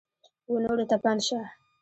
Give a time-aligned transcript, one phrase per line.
[0.51, 1.39] ونورو ته پند شه!